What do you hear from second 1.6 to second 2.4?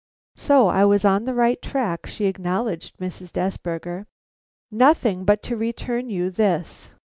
track; she